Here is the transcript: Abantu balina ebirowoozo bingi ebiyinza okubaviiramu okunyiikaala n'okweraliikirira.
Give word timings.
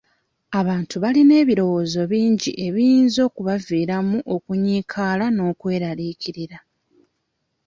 Abantu 0.59 0.95
balina 1.03 1.33
ebirowoozo 1.41 2.01
bingi 2.11 2.51
ebiyinza 2.65 3.19
okubaviiramu 3.27 4.17
okunyiikaala 4.35 5.25
n'okweraliikirira. 5.31 6.57